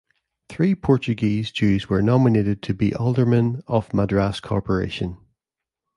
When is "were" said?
1.87-2.01